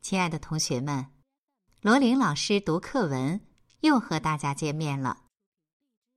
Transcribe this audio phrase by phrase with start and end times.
[0.00, 1.04] 亲爱的同学们，
[1.82, 3.40] 罗琳老师读课文
[3.80, 5.24] 又和大家见面了。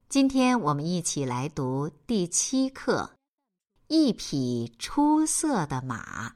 [0.08, 3.18] 今天我们一起来读第七课
[3.88, 6.30] 《一匹出色的马》，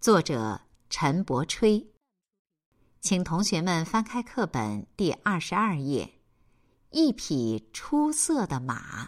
[0.00, 1.86] 作者陈伯吹。
[3.00, 6.04] 请同学们翻开课本第二十二页，
[6.90, 9.04] 《一匹出色的马》。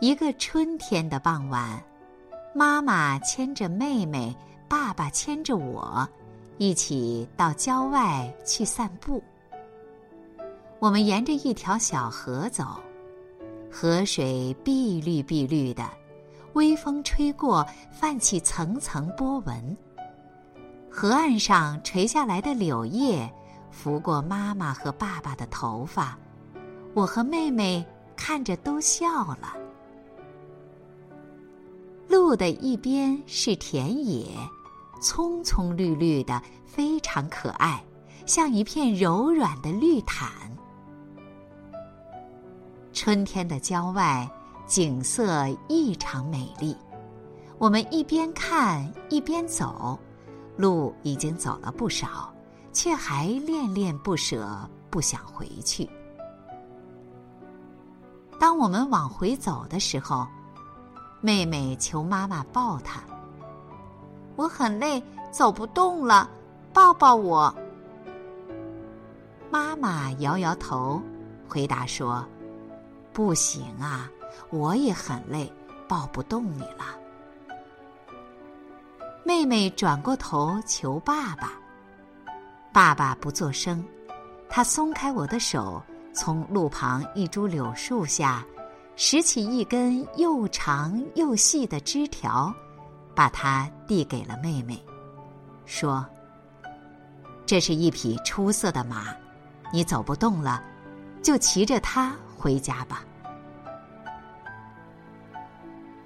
[0.00, 1.80] 一个春天的傍晚。
[2.56, 4.36] 妈妈牵着妹妹，
[4.68, 6.08] 爸爸牵着我，
[6.58, 9.22] 一起到郊外去散步。
[10.80, 12.80] 我们沿着一条小河走，
[13.70, 15.88] 河水碧绿碧绿的，
[16.54, 19.76] 微风吹过，泛起层层波纹。
[20.96, 23.28] 河岸上垂下来的柳叶，
[23.72, 26.16] 拂过妈妈和爸爸的头发，
[26.94, 29.54] 我和妹妹看着都笑了。
[32.06, 34.28] 路的一边是田野，
[35.02, 37.84] 葱葱绿绿的，非常可爱，
[38.24, 40.30] 像一片柔软的绿毯。
[42.92, 44.30] 春天的郊外
[44.64, 46.76] 景色异常美丽，
[47.58, 49.98] 我们一边看一边走，
[50.56, 52.32] 路已经走了不少，
[52.72, 55.88] 却还恋恋不舍，不想回去。
[58.38, 60.26] 当我们往回走的时候。
[61.20, 63.00] 妹妹求妈妈抱她。
[64.36, 66.28] 我很累，走不动了，
[66.70, 67.54] 抱抱我。
[69.50, 71.00] 妈妈摇摇头，
[71.48, 72.22] 回答说
[73.14, 74.10] ：“不行啊，
[74.50, 75.50] 我也很累，
[75.88, 76.94] 抱不动你了。”
[79.26, 81.54] 妹妹转过头求爸爸。
[82.72, 83.82] 爸爸不作声，
[84.50, 88.44] 他松开我的手，从路旁一株柳树下。
[88.96, 92.54] 拾起一根又长又细的枝条，
[93.12, 94.80] 把它递给了妹妹，
[95.66, 96.06] 说
[97.44, 99.06] ：“这是一匹出色的马，
[99.72, 100.62] 你走不动了，
[101.24, 103.04] 就骑着它回家吧。”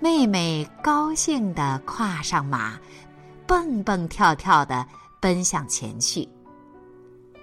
[0.00, 2.78] 妹妹高兴地跨上马，
[3.48, 4.86] 蹦蹦跳跳地
[5.18, 6.28] 奔向前去。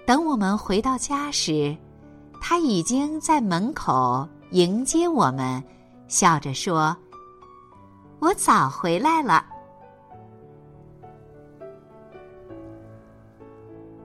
[0.06, 1.76] 等我们回到家时，
[2.40, 4.26] 他已经在门口。
[4.52, 5.60] 迎接我们，
[6.06, 6.96] 笑着说
[8.20, 9.44] ：“我早回来了。”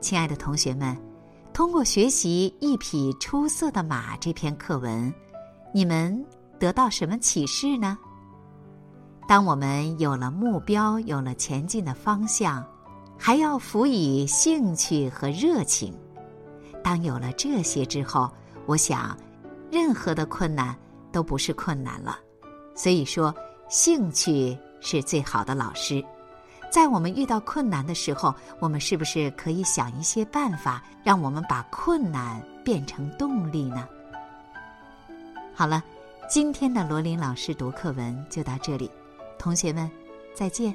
[0.01, 0.97] 亲爱的同学们，
[1.53, 5.13] 通过学习《一匹出色的马》这篇课文，
[5.71, 6.25] 你们
[6.57, 7.95] 得到什么启示呢？
[9.31, 12.61] 当我们有了目标，有了前进的方向，
[13.17, 15.97] 还要辅以兴趣和热情。
[16.83, 18.29] 当有了这些之后，
[18.65, 19.17] 我想。
[19.71, 20.75] 任何的困难
[21.13, 22.19] 都不是困难了，
[22.75, 23.33] 所以说
[23.69, 26.03] 兴趣是最好的老师。
[26.69, 33.87] 在我们遇到困难的时候，我们是不是可以想一些办法，让我们把困难变成动力呢？
[35.55, 35.81] 好了，
[36.29, 38.91] 今天的罗琳老师读课文就到这里，
[39.41, 39.89] 同学们
[40.35, 40.71] 再见。